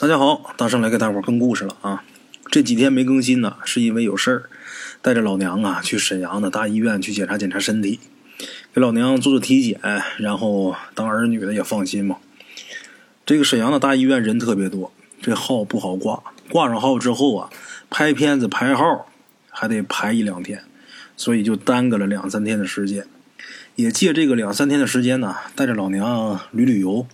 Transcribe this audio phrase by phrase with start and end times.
[0.00, 2.04] 大家好，大圣来给大伙儿更故事了啊！
[2.52, 4.42] 这几天没更新呢，是因为有事儿，
[5.02, 7.98] 带着老娘啊去沈阳的大医院去检查检查身体，
[8.72, 9.80] 给老娘做做体检，
[10.18, 12.18] 然后当儿女的也放心嘛。
[13.26, 17.50] 这个沈阳的大医院人特别多，这号不好挂，挂上号之后啊，
[17.90, 19.08] 拍片子排号
[19.50, 20.62] 还得排一两天，
[21.16, 23.04] 所以就耽搁了两三天的时间。
[23.74, 27.08] 也借这个两三天的时间呢，带着老娘旅旅游。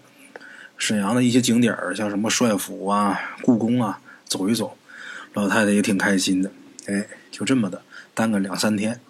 [0.87, 4.77] 沈阳的一些景点像什么帅府啊、故宫啊，走一走，
[5.33, 6.53] 老太太也挺开心的。
[6.89, 7.81] 哎，就这么的
[8.13, 9.01] 耽搁两三天。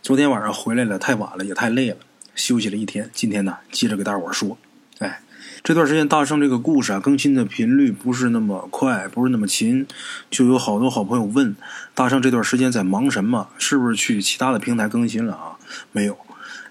[0.00, 1.96] 昨天晚上回来了，太晚了，也太累了，
[2.36, 3.10] 休息了一天。
[3.12, 4.56] 今天呢，接着给大伙说。
[5.00, 5.20] 哎，
[5.64, 9.88] 这段时间大圣这个故事啊，更新的频率不是那么快，不是那么勤，
[10.30, 11.56] 就有好多好朋友问
[11.96, 15.58] 大圣这段时间在忙什么，是不是去其他的平台更新了啊？
[15.90, 16.16] 没有。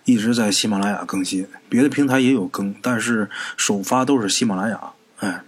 [0.08, 4.80] 一直在喜马拉雅更新，别的平台也有更，但是首发都是喜马拉雅。
[5.20, 5.44] 哎，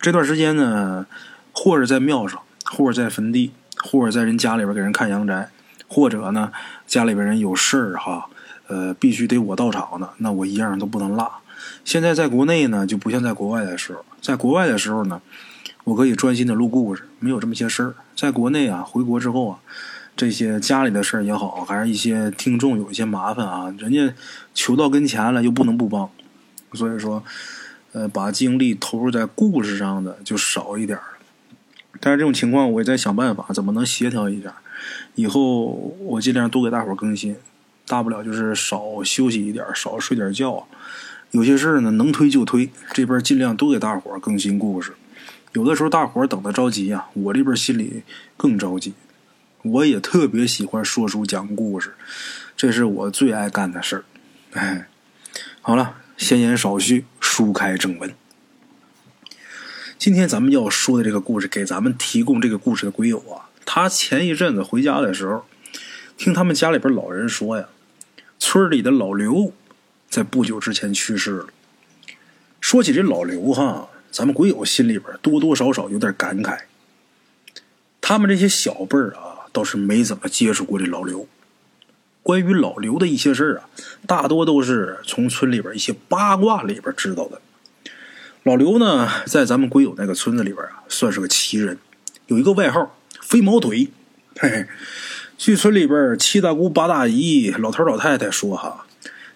[0.00, 1.06] 这段时间呢，
[1.52, 5.50] 或者在庙上，或者在坟地，或者在人家里边给人看阳宅，
[5.86, 6.50] 或者呢
[6.84, 8.26] 家里边人有事儿哈，
[8.66, 11.30] 呃，必须得我到场的，那我一样都不能落。
[11.84, 15.22] 现在在国内呢，就不像在国外的时候，在国外的时候呢，
[15.84, 17.94] 我可以专心的录故事，没有这么些事儿。
[18.16, 19.60] 在国内啊，回国之后啊。
[20.14, 24.14] 这些家里的事儿也好，还是一些听众有一些麻烦啊，人家
[24.54, 26.08] 求到跟前了，又不能不帮，
[26.74, 27.24] 所以说，
[27.92, 31.04] 呃，把精力投入在故事上的就少一点了。
[31.98, 34.54] 但是这种情况，我也在想办法，怎么能协调一下？
[35.14, 35.66] 以后
[36.00, 37.36] 我尽量多给大伙儿更新，
[37.86, 40.66] 大不了就是少休息一点，少睡点觉。
[41.30, 44.92] 有些事儿呢，能推就推，这边尽量多给大伙儿更新故事。
[45.52, 48.02] 有的时候大伙儿等的着急啊，我这边心里
[48.36, 48.92] 更着急。
[49.62, 51.94] 我也特别喜欢说书讲故事，
[52.56, 54.04] 这是我最爱干的事儿。
[54.54, 54.88] 哎，
[55.60, 58.12] 好了，闲言少叙，书开正文。
[59.96, 65.44] 今天咱们要说的这个故事，给咱们提供这个故事的鬼友啊，他前一阵子回家的时候，
[66.16, 67.68] 听他们家里边老人说呀，
[68.40, 69.52] 村里的老刘
[70.10, 71.46] 在不久之前去世了。
[72.60, 76.62] 说起这老刘哈，咱们鬼友心里边多多少少有点感慨。
[78.00, 79.31] 他们这些小辈儿啊。
[79.52, 81.28] 倒是没怎么接触过这老刘。
[82.22, 83.68] 关于老刘的一些事儿啊，
[84.06, 87.40] 大多都是从村里边一些八卦里边知道的。
[88.44, 91.78] 老刘呢，在咱们龟友那个村子里边啊，算是个奇人，
[92.26, 93.88] 有一个外号“飞毛腿”。
[94.38, 94.66] 嘿嘿，
[95.36, 98.86] 据村里边七大姑八大姨、老头老太太说哈，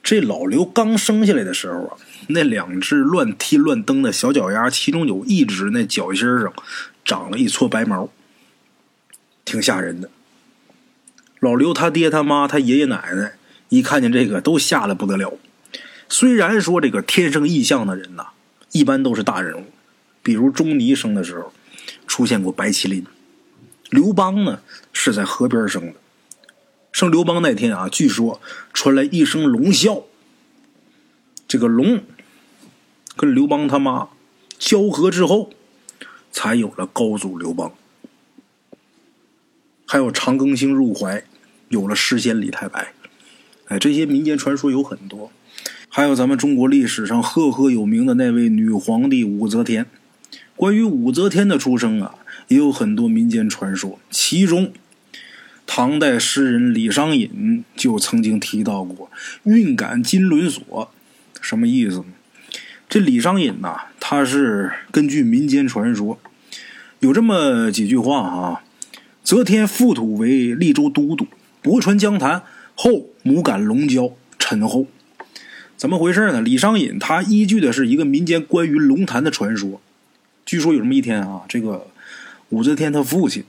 [0.02, 1.96] 这老刘刚生下来的时候啊，
[2.28, 6.52] 那两只乱踢乱蹬的小脚丫，其中有一只那脚心上
[7.04, 8.08] 长了一撮白毛。
[9.46, 10.10] 挺吓人的。
[11.40, 13.36] 老刘他爹他妈他爷爷奶奶
[13.70, 15.38] 一看见这个都吓得不得了。
[16.08, 18.28] 虽然说这个天生异象的人呐，
[18.72, 19.64] 一般都是大人物，
[20.22, 21.52] 比如钟离生的时候
[22.06, 23.06] 出现过白麒麟，
[23.90, 24.60] 刘邦呢
[24.92, 25.94] 是在河边生的。
[26.92, 28.40] 生刘邦那天啊，据说
[28.72, 30.04] 传来一声龙啸，
[31.46, 32.02] 这个龙
[33.16, 34.08] 跟刘邦他妈
[34.58, 35.50] 交合之后，
[36.32, 37.72] 才有了高祖刘邦。
[39.88, 41.22] 还有长庚星入怀，
[41.68, 42.92] 有了诗仙李太白，
[43.68, 45.30] 哎，这些民间传说有很多。
[45.88, 49.86] 还有咱们中国历史上赫赫有名的那位女皇帝武则天。
[50.56, 52.16] 关于武则天的出生啊，
[52.48, 54.00] 也有很多民间传说。
[54.10, 54.72] 其中，
[55.66, 59.08] 唐代诗人李商隐就曾经提到过
[59.44, 60.90] “运感金轮锁”，
[61.40, 62.06] 什么意思呢？
[62.88, 66.18] 这李商隐呐，他是根据民间传说，
[66.98, 68.62] 有这么几句话啊。
[69.26, 71.26] 则天复土为利州都督，
[71.60, 72.44] 泊船江潭
[72.76, 74.86] 后母感龙蛟，陈后。
[75.76, 76.40] 怎么回事呢？
[76.40, 79.80] 李商隐他依据的是一个民间关于龙潭的传说。
[80.44, 81.88] 据说有这么一天啊，这个
[82.50, 83.42] 武则天他父亲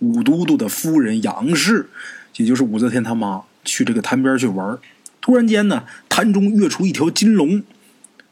[0.00, 1.88] 武都督的夫人杨氏，
[2.36, 4.78] 也就是武则天他妈，去这个潭边去玩
[5.22, 7.62] 突然间呢，潭中跃出一条金龙，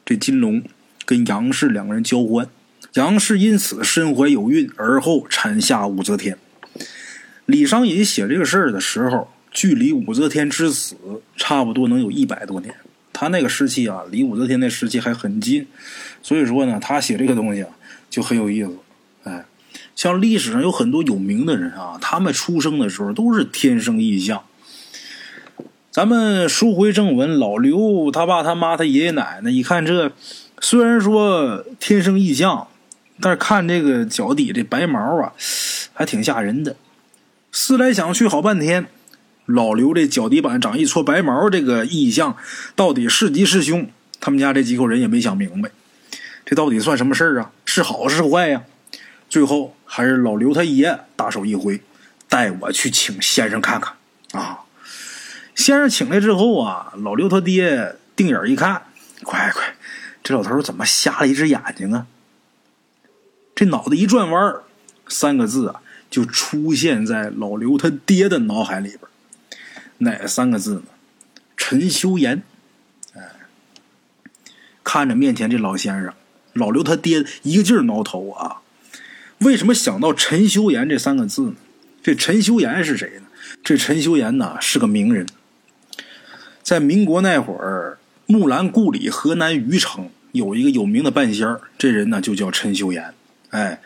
[0.05, 0.63] 这金龙
[1.07, 2.47] 跟杨氏两个人交欢，
[2.93, 6.37] 杨氏因此身怀有孕，而后产下武则天。
[7.47, 10.97] 李商隐写这个事儿的时候，距离武则天之死
[11.37, 12.75] 差不多能有一百多年。
[13.13, 15.67] 他那个时期啊，离武则天那时期还很近，
[16.23, 17.69] 所以说呢，他写这个东西啊
[18.09, 18.79] 就很有意思。
[19.25, 19.45] 哎，
[19.95, 24.43] 像历史上有很多有名的人啊，他们出生的时候都是天生异象。
[25.91, 30.11] 咱们书回正文，老刘他爸他妈他爷爷奶奶一看这，
[30.61, 32.67] 虽然说天生异象，
[33.21, 35.35] 但是看这个脚底这白毛啊，
[35.93, 36.75] 还挺吓人的。
[37.53, 38.87] 思来想去，好半天，
[39.45, 42.35] 老刘这脚底板长一撮白毛，这个异象
[42.75, 43.91] 到底是吉是凶？
[44.19, 45.71] 他们家这几口人也没想明白。
[46.47, 47.53] 这到底算什么事儿啊？
[47.67, 48.63] 是好是坏呀？
[49.29, 51.83] 最后还是老刘他爷大手一挥，
[52.27, 53.95] 带我去请先生看看
[54.33, 54.61] 啊！
[55.55, 58.83] 先生请来之后啊，老刘他爹定眼一看，
[59.23, 59.75] 快快，
[60.23, 62.07] 这老头怎么瞎了一只眼睛啊？
[63.55, 64.55] 这脑袋一转弯
[65.09, 65.82] 三个字啊，
[66.13, 69.01] 就出现在老刘他爹的脑海里边。
[69.99, 70.83] 哪三个字呢？
[71.57, 72.43] 陈修言。
[73.15, 73.23] 哎，
[74.85, 76.13] 看着面前这老先生，
[76.53, 78.61] 老刘他爹一个劲儿挠头啊。
[79.39, 81.55] 为什么想到陈修言这三个字呢？
[82.03, 83.23] 这陈修言是谁呢？
[83.65, 85.27] 这陈修言呢是个名人，
[86.63, 93.15] 在民国那会儿，木兰故里河南虞城有一个有名的半仙儿，这人呢就叫陈修言。
[93.51, 93.81] 哎，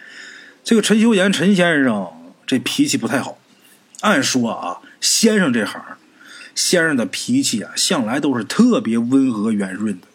[0.64, 2.10] 这个陈修言陈先生
[2.46, 3.38] 这脾气不太好。
[4.00, 5.82] 按说啊，先生这行，
[6.54, 10.06] 先生的脾气啊向来都是特别温和圆润的。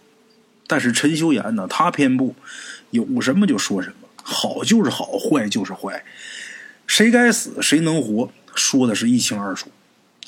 [0.68, 2.36] 但是陈修言呢，他偏不，
[2.92, 4.07] 有什么就说什么。
[4.24, 6.06] 好就是好，坏就是坏，
[6.88, 9.69] 谁该死谁能活，说的是一清二楚。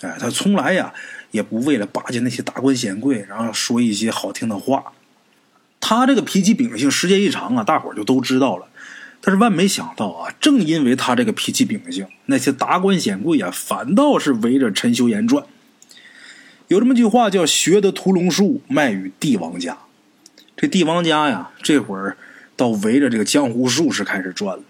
[0.01, 0.94] 哎，他从来呀
[1.31, 4.91] 也不为了巴结那些达官显贵，然后说一些好听的话。
[5.79, 8.67] 他这个脾气秉性，时间一长啊，大伙儿就都知道了。
[9.25, 15.45] 但是万没想到啊，正因为他这个脾气秉性，那些达官显贵啊，反倒是围着陈修言转。
[16.67, 19.77] 有这么句话叫“学得屠龙术，卖与帝王家”。
[20.57, 22.17] 这帝王家呀，这会儿。
[22.55, 24.63] 倒围着这个江湖术士开始转了，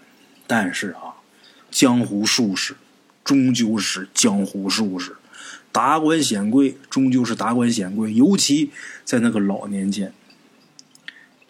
[0.46, 1.20] 但是啊，
[1.70, 2.76] 江湖术士
[3.22, 5.16] 终究是江湖术士，
[5.70, 8.70] 达官显贵终究是达官显贵，尤其
[9.04, 10.14] 在那个老年间，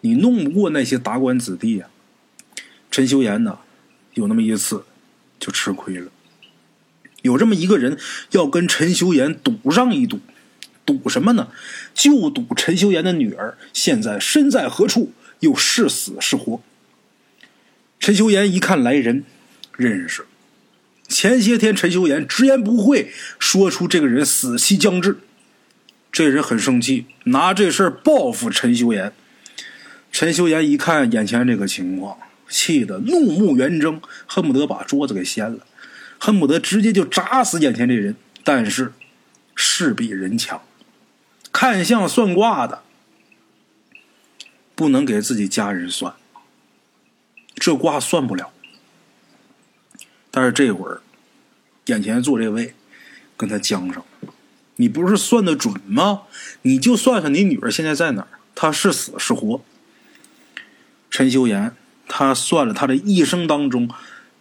[0.01, 1.89] 你弄不过那些达官子弟啊。
[2.95, 3.59] 陈修言呢，
[4.13, 4.85] 有那么一次
[5.37, 6.09] 就吃亏了，
[7.23, 7.97] 有这么一个人
[8.31, 10.21] 要跟陈修言赌上一赌，
[10.85, 11.49] 赌什么呢？
[11.93, 15.11] 就赌陈修言的女儿现在身在何处。
[15.41, 16.61] 又是死是活？
[17.99, 19.25] 陈修言一看来人，
[19.75, 20.25] 认识。
[21.09, 25.19] 前些天陈修言直言不讳说出这个人死期将至，
[26.13, 29.11] 这人很生气，拿这事报复陈修言。
[30.13, 35.65] 陈修言一看眼前这个情况，气得怒目圆睁，恨不得把桌子给掀了，
[36.19, 38.15] 恨不得直接就砸死眼前这人。
[38.43, 38.93] 但是
[39.55, 40.61] 事比人强，
[41.51, 42.83] 看相算卦的。
[44.75, 46.13] 不能给自己家人算，
[47.55, 48.51] 这卦算不了。
[50.29, 51.01] 但是这会儿，
[51.85, 52.75] 眼前坐这位
[53.37, 54.03] 跟他僵上，
[54.75, 56.23] 你不是算的准吗？
[56.63, 59.61] 你就算算你女儿现在在哪儿，她是死是活？
[61.09, 61.73] 陈修言
[62.07, 63.89] 他算了他的一生当中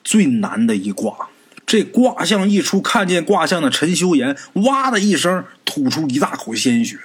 [0.02, 1.28] 最难的一卦，
[1.66, 6.98] 这卦象一出，看见卦象的陈修言哇的一声吐出一大口鲜血，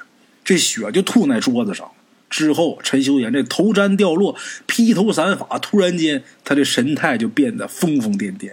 [0.44, 1.90] 这血就吐在桌子上。
[2.30, 4.36] 之后，陈修言这头瞻掉落，
[4.68, 8.52] 披头散发，突然间，他的神态就变得疯疯癫癫。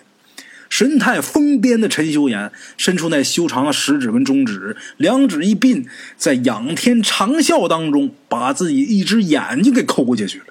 [0.70, 5.86] 神态疯癫的陈修言伸出那修长的食指跟中指，两指一并，
[6.16, 10.46] 在仰天长啸当中，把自己一只眼睛给抠下去了。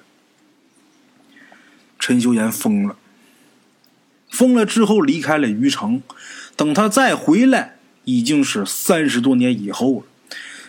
[2.06, 2.94] 陈修言疯了，
[4.30, 6.00] 疯了之后离开了虞城，
[6.54, 10.06] 等他再回来，已经是三十多年以后了。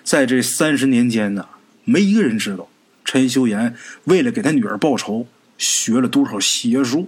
[0.03, 1.49] 在这三十年间呢。
[1.85, 2.67] 没一个人知道，
[3.05, 3.75] 陈修言
[4.05, 5.27] 为了给他女儿报仇，
[5.59, 7.07] 学了多少邪术。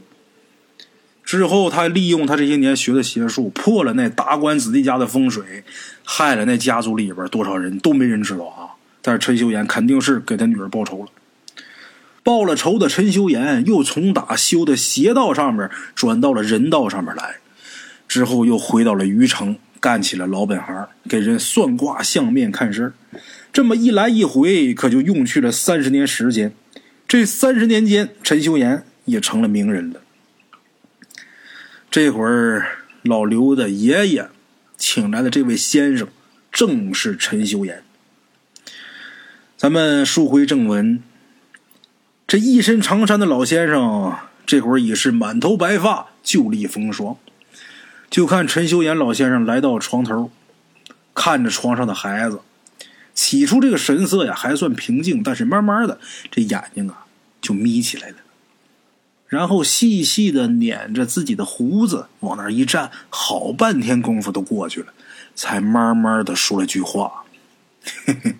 [1.23, 5.63] 之后，他利用他这些年学的邪术，破了那达官子弟家的风水，
[6.03, 8.77] 害了那家族里边多少人都没人知道啊。
[9.01, 11.09] 但是陈修言肯定是给他女儿报仇了。
[12.29, 17.37] 报了仇的陈修言，又从打修的邪道上面转到了人道上面来，
[18.07, 22.93] 之后又回到了虞城，干起了老本行，给人算卦、相面、看事儿。
[23.51, 26.53] 这么一来一回，可就用去了三十年时间。
[27.07, 29.99] 这三十年间，陈修言也成了名人了。
[31.89, 34.29] 这会儿，老刘的爷爷
[34.77, 36.07] 请来的这位先生，
[36.51, 37.81] 正是陈修言。
[39.57, 41.01] 咱们书回正文，
[42.29, 47.17] 这一身长衫的老先生，这会儿已是满头白发，旧历风霜。
[48.07, 50.29] 就看陈修言老先生来到床头，
[51.15, 52.41] 看着床上的孩子。
[53.15, 57.07] 起初这个神色呀还算平静，但是慢慢的这眼睛啊
[57.41, 58.17] 就眯起来了，
[59.25, 64.93] 然后细细的捻着自己的胡子往那一站，好半天功夫都过去了，
[65.33, 67.23] 才慢慢的说了句话
[68.05, 68.35] ：“嘿嘿，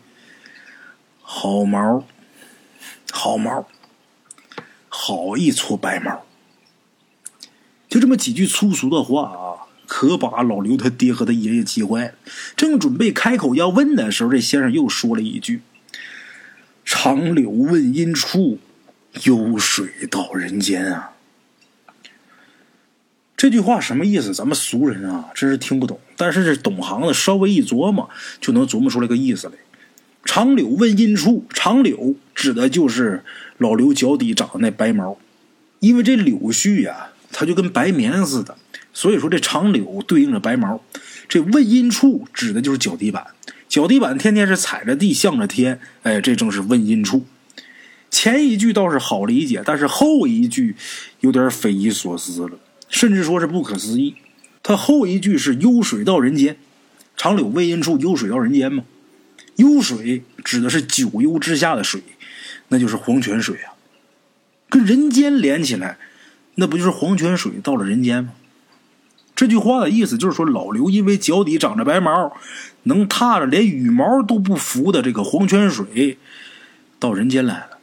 [1.23, 2.05] 好毛，
[3.11, 3.67] 好毛，
[5.17, 6.25] 好一撮白毛。”
[7.89, 9.65] 就这么几句粗俗的话啊。
[9.91, 12.13] 可把老刘他爹和他爷爷急坏了。
[12.55, 15.63] 正准备开口要问的时候，这先生又说了一句
[16.85, 18.59] ：“长柳问阴处，
[19.23, 21.13] 幽水到人间啊！
[23.35, 24.31] 这句话什么意思？
[24.31, 25.99] 咱们俗人啊，真是听不懂。
[26.15, 28.07] 但是这懂行的稍微一琢磨，
[28.39, 29.53] 就能琢磨出来个意思来。
[30.25, 33.23] 长柳问阴处，长柳指的就是
[33.57, 35.17] 老刘脚底长的那白毛，
[35.79, 38.57] 因为这柳絮呀，它就跟白棉似的，
[38.93, 40.81] 所以说这长柳对应着白毛。
[41.27, 43.25] 这问阴处指的就是脚底板，
[43.67, 47.25] 脚底板天天是踩着地向着天，哎，这正是问阴处。
[48.11, 50.75] 前一句倒是好理解，但是后一句
[51.19, 52.57] 有点匪夷所思了，
[52.87, 54.15] 甚至说是不可思议。
[54.63, 56.57] 他后一句是“幽水到人间”，
[57.15, 58.83] 长柳问阴处，幽水到人间吗？
[59.59, 62.01] 幽水指的是九幽之下的水，
[62.69, 63.75] 那就是黄泉水啊。
[64.69, 65.97] 跟人间连起来，
[66.55, 68.31] 那不就是黄泉水到了人间吗？
[69.35, 72.35] 这句话的意思就是说，老刘因为脚底长着白毛，
[72.83, 76.17] 能踏着连羽毛都不服的这个黄泉水，
[76.99, 77.77] 到人间来了。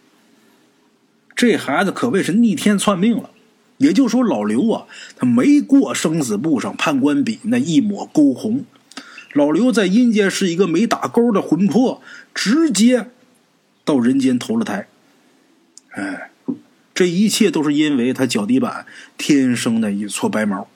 [1.34, 3.30] 这孩子可谓是逆天篡命了。
[3.78, 8.64] 也就是说，老刘啊，他没过生死簿上判官笔那一抹勾红。
[9.36, 12.00] 老刘在阴间是一个没打勾的魂魄，
[12.34, 13.10] 直接
[13.84, 14.88] 到人间投了胎。
[15.90, 16.30] 哎，
[16.94, 18.86] 这一切都是因为他脚底板
[19.18, 20.66] 天生的一撮白毛。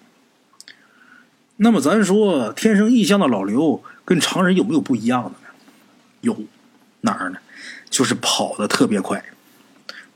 [1.56, 5.48] 那么，咱说天生异象的老刘跟常人有没有不一样的呢？
[6.20, 6.44] 有，
[7.00, 7.38] 哪儿呢？
[7.88, 9.24] 就是跑的特别快。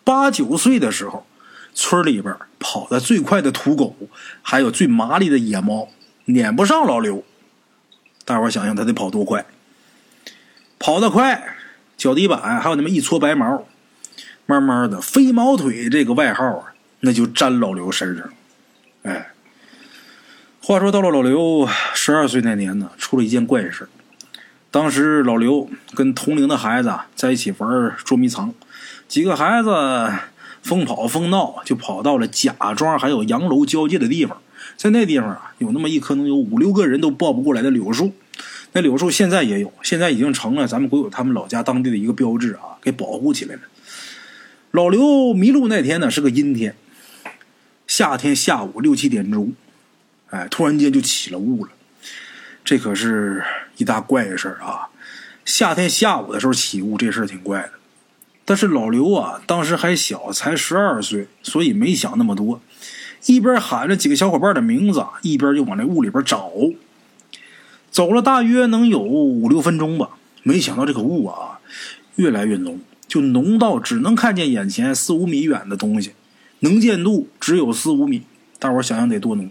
[0.05, 1.27] 八九岁的时候，
[1.73, 3.97] 村里边跑的最快的土狗，
[4.43, 5.89] 还有最麻利的野猫，
[6.27, 7.25] 撵不上老刘。
[8.25, 9.45] 大伙想想，他得跑多快？
[10.79, 11.57] 跑得快，
[11.97, 13.67] 脚底板还有那么一撮白毛，
[14.47, 18.29] 慢慢的“飞毛腿”这个外号啊，那就沾老刘身上。
[19.03, 19.31] 哎，
[20.61, 23.89] 话说到了老刘十二岁那年呢，出了一件怪事。
[24.71, 28.53] 当时老刘跟同龄的孩子在一起玩捉迷藏。
[29.07, 30.13] 几个孩子
[30.63, 34.41] 疯跑疯闹，就跑到了贾庄还有洋楼交界的地方。
[34.77, 38.13] 在那地方啊，有那么一棵能有五六个人都抱不过来的柳树。
[38.73, 43.61] 那柳树现在也有，现在已经成了咱们国有他们老家当地的一个标志啊，给保护起来了。
[44.73, 46.75] 老刘迷路那天呢是个阴天，
[47.87, 49.53] 夏天下午六七点钟，
[50.31, 51.71] 哎，突然间就起了雾了。
[52.65, 53.45] 这可是
[53.77, 54.89] 一大怪事啊！
[55.45, 57.73] 夏天下午的时候起雾，这事儿挺怪的。
[58.45, 62.61] 但是老刘啊，当时还小，才十二岁，所以没想那么多，
[63.27, 66.51] 一边喊着几个小伙伴的名字，一边就往那屋里边找。
[67.91, 70.11] 走了大约能有五六分钟吧，
[70.43, 71.59] 没想到这个雾啊，
[72.17, 76.13] 越来越浓，就浓到只能看见眼前四五米远的东西，
[76.61, 78.23] 能见度只有四五米。
[78.59, 79.51] 大伙想想得多浓？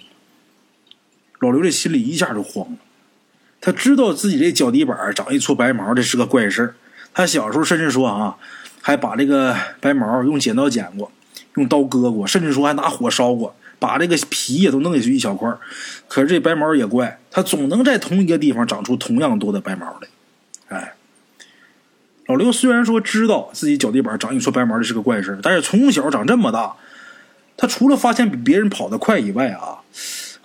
[1.39, 2.77] 老刘这心里一下就慌了，
[3.61, 6.75] 他知道自己这脚底板长一撮白毛，这是个怪事
[7.13, 8.37] 他小时候甚至说啊。
[8.85, 11.09] 还把这个白毛用剪刀剪过，
[11.55, 15.53] 用刀割过，甚至说还拿火烧过，把这个皮也都弄下去一小块
[16.07, 20.07] 可是这白毛也怪，它总能在同一个地方长出同样多的白毛来。
[20.69, 20.93] 哎，
[22.27, 26.77] 老刘虽然说知道自己脚底板长一撮白毛这是个怪事但是从小长这么大，
[27.57, 29.79] 他除了发现比别人跑得快以外啊，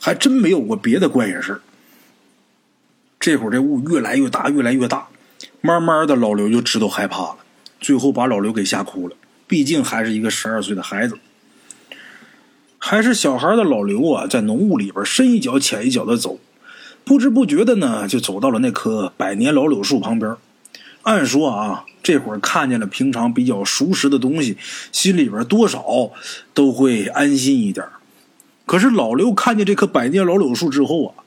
[0.01, 1.61] 还真没有过别的怪事
[3.21, 5.07] 这会儿这雾越来越大，越来越大，
[5.61, 7.37] 慢慢的老刘就知道害怕了。
[7.81, 9.15] 最后把老刘给吓哭了，
[9.47, 11.17] 毕竟还是一个十二岁的孩子，
[12.79, 16.39] 还是小孩的老刘啊，在浓雾里边深一脚浅一脚的走，
[17.05, 20.35] 不知不觉的呢，就走到了那棵百年老柳树旁边。
[21.03, 24.57] 按说啊，这会儿看见了平常比较熟识的东西，
[24.93, 26.13] 心里边多少
[26.55, 27.87] 都会安心一点。
[28.67, 31.25] 可是老刘看见这棵百年老柳树之后啊，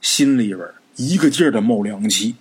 [0.00, 0.60] 心里边
[0.96, 2.36] 一个劲儿的冒凉气。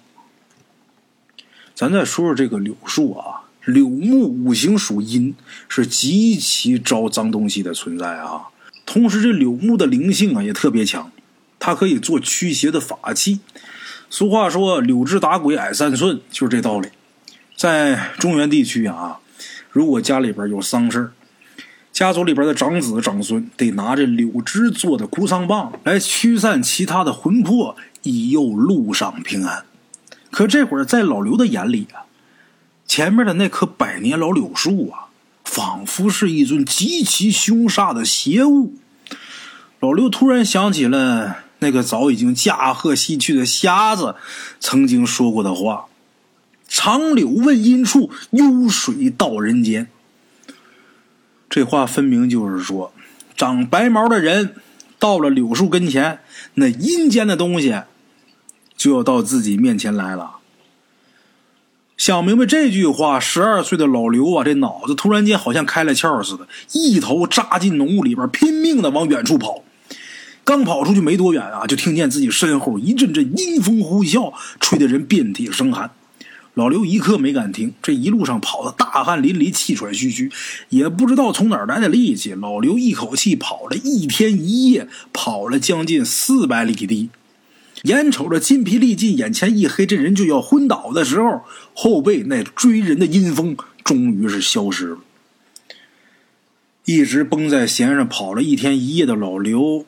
[1.74, 5.36] 咱再说说这个柳树啊，柳木五行属阴，
[5.68, 8.48] 是极其招脏东西的存在啊。
[8.86, 11.12] 同时，这柳木的灵性啊也特别强，
[11.60, 13.40] 它可以做驱邪的法器。
[14.10, 16.90] 俗话说“柳枝打鬼矮三寸”，就是这道理。
[17.56, 19.20] 在中原地区啊，
[19.72, 21.12] 如果家里边有丧事
[21.92, 29.66] 家族里边的长子长孙得拿着柳枝做的哭丧棒来驱散其他的魂魄，以佑路上平安。
[30.32, 32.09] 可这会儿，在老刘的眼里啊，
[32.90, 35.14] 前面的那棵百年老柳树啊，
[35.46, 38.74] 仿佛是一尊极其凶煞的邪物。
[39.80, 44.16] 老刘突然想起了那个早已经驾鹤西去的瞎子
[44.60, 45.86] 曾经说过的话
[46.68, 49.88] ：“长柳问阴处，幽水到人间。”
[51.48, 52.92] 这话分明就是说，
[53.38, 54.56] 长白毛的人
[54.98, 56.22] 到了柳树跟前，
[56.56, 57.82] 那阴间的东西。
[58.76, 60.39] 就要到自己面前来了。
[62.10, 69.64] 想明白这句话，十二岁的老刘啊，这脑子突然间好像开了窍似的，一头扎进浓雾里边，拼命的往远处跑。
[70.44, 75.92] 刚跑出去没多远啊，就听见自己身后一阵阵阴风呼啸，吹得人遍体生寒。
[76.56, 80.32] 老刘一刻没敢停，这一路上跑的大汗淋漓、气喘吁吁，
[80.70, 82.34] 也不知道从哪儿来的力气。
[82.34, 87.12] 老刘一口气跑了一天一夜，跑了将近四百里地。
[87.84, 91.44] 眼瞅着筋疲力尽，眼前一黑，这人就要昏倒的时候，
[91.74, 95.00] 后背那追人的阴风终于是消失了。
[96.86, 99.86] 一直绷在弦上跑了一天一夜的老刘，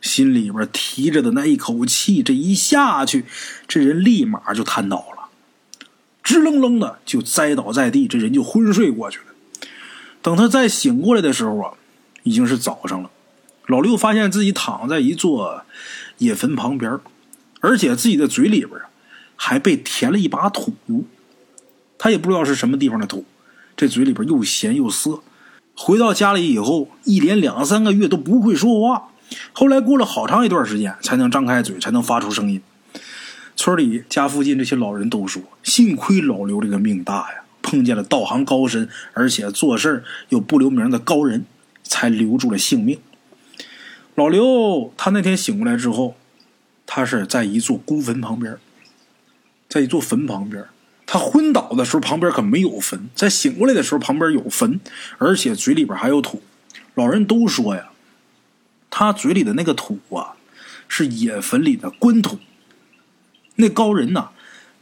[0.00, 3.24] 心里边提着的那一口气，这一下去，
[3.68, 5.28] 这人立马就瘫倒了。
[6.22, 9.24] 直愣愣的就栽倒在地，这人就昏睡过去了。
[10.22, 11.74] 等他再醒过来的时候啊，
[12.24, 13.10] 已经是早上了。
[13.66, 15.64] 老六发现自己躺在一座
[16.18, 16.98] 野坟旁边，
[17.60, 18.88] 而且自己的嘴里边啊
[19.36, 20.74] 还被填了一把土。
[21.98, 23.24] 他也不知道是什么地方的土，
[23.76, 25.20] 这嘴里边又咸又涩。
[25.74, 29.08] 回到家里以后，一连两三个月都不会说话。
[29.52, 32.62] 后来过了好长一段时间，才能张开嘴，才能发出声音。
[33.56, 41.44] 村里家附近这些老人都说，幸亏老刘这个命大呀，碰见了道行高深，而且做事又不留名的高人，
[41.82, 42.98] 才留住了性命。
[44.16, 46.16] 老刘他那天醒过来之后，
[46.86, 48.56] 他是在一座孤坟旁边，
[49.68, 50.64] 在一座坟旁边。
[51.04, 54.80] 他昏倒的时候旁边可没有坟，在醒过来的时候旁边有坟，
[55.18, 56.42] 而且嘴里边还有土。
[56.94, 57.90] 老人都说呀，
[58.88, 60.36] 他嘴里的那个土啊，
[60.88, 62.38] 是野坟里的官土。
[63.56, 64.30] 那高人呐，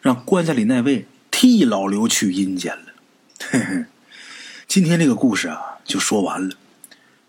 [0.01, 2.87] 让棺材里那位替老刘去阴间了。
[3.51, 3.85] 嘿嘿，
[4.69, 6.55] 今天这个故事啊就说完了。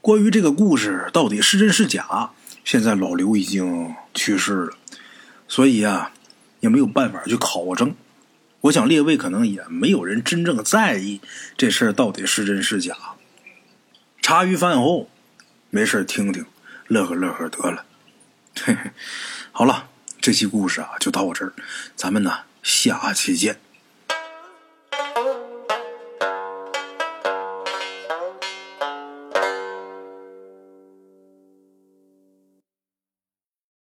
[0.06, 2.30] 关于这个故事到底是真是假，
[2.64, 4.78] 现在老刘已经去世了，
[5.48, 6.12] 所以啊
[6.60, 7.96] 也没有办法去考证。
[8.62, 11.22] 我想列位可能也没有人真正在意
[11.58, 12.96] 这事儿到底是真是假。
[14.22, 15.10] 茶余饭后
[15.72, 16.46] 没事听听，
[16.88, 17.84] 乐呵乐呵得了。
[18.62, 18.92] 嘿嘿，
[19.52, 19.90] 好了。
[20.22, 21.54] 这期故事啊，就到我这儿，
[21.96, 23.60] 咱们呢下期见。